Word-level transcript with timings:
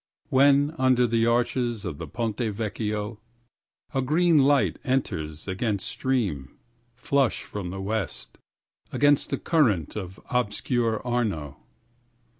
6When 0.31 0.73
under 0.79 1.05
the 1.05 1.27
arches 1.27 1.85
of 1.85 1.99
the 1.99 2.07
Ponte 2.07 2.37
Vecchio7A 2.37 3.19
green 4.03 4.39
light 4.39 4.79
enters 4.83 5.47
against 5.47 5.87
stream, 5.87 6.57
flush 6.95 7.43
from 7.43 7.69
the 7.69 7.79
west,8Against 7.81 9.29
the 9.29 9.37
current 9.37 9.95
of 9.95 10.19
obscure 10.31 11.05
Arno 11.05 11.57